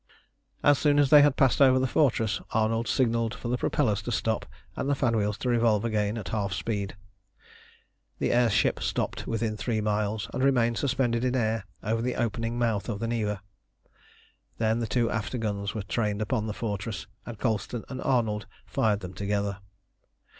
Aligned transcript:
As 0.63 0.79
soon 0.79 0.97
as 0.97 1.11
they 1.11 1.21
had 1.21 1.35
passed 1.37 1.61
over 1.61 1.77
the 1.77 1.85
fortress, 1.85 2.41
Arnold 2.49 2.87
signalled 2.87 3.35
for 3.35 3.49
the 3.49 3.57
propellers 3.59 4.01
to 4.01 4.11
stop, 4.11 4.47
and 4.75 4.89
the 4.89 4.95
fan 4.95 5.15
wheels 5.15 5.37
to 5.37 5.49
revolve 5.49 5.85
again 5.85 6.17
at 6.17 6.29
half 6.29 6.53
speed. 6.53 6.95
The 8.17 8.31
air 8.31 8.49
ship 8.49 8.81
stopped 8.81 9.27
within 9.27 9.55
three 9.55 9.79
miles, 9.79 10.27
and 10.33 10.43
remained 10.43 10.79
suspended 10.79 11.23
in 11.23 11.35
air 11.35 11.65
over 11.83 12.01
the 12.01 12.15
opening 12.15 12.57
mouth 12.57 12.89
of 12.89 12.97
the 12.99 13.07
Neva. 13.07 13.43
Then 14.57 14.79
the 14.79 14.87
two 14.87 15.11
after 15.11 15.37
guns 15.37 15.75
were 15.75 15.83
trained 15.83 16.19
upon 16.19 16.47
the 16.47 16.53
fortress, 16.53 17.05
and 17.27 17.37
Colston 17.37 17.83
and 17.87 18.01
Arnold 18.01 18.47
fired 18.65 19.01
them 19.01 19.13
together. 19.13 19.59